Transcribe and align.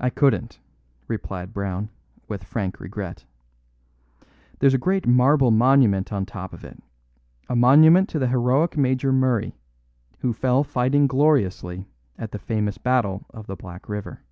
"I 0.00 0.08
couldn't," 0.08 0.60
replied 1.08 1.52
Brown, 1.52 1.90
with 2.26 2.42
frank 2.42 2.80
regret. 2.80 3.26
"There's 4.60 4.72
a 4.72 4.78
great 4.78 5.06
marble 5.06 5.50
monument 5.50 6.10
on 6.10 6.24
top 6.24 6.54
of 6.54 6.64
it; 6.64 6.82
a 7.46 7.54
monument 7.54 8.08
to 8.08 8.18
the 8.18 8.28
heroic 8.28 8.78
Major 8.78 9.12
Murray, 9.12 9.54
who 10.20 10.32
fell 10.32 10.64
fighting 10.64 11.06
gloriously 11.06 11.84
at 12.16 12.32
the 12.32 12.38
famous 12.38 12.78
Battle 12.78 13.26
of 13.28 13.46
the 13.46 13.56
Black 13.56 13.90
River." 13.90 14.22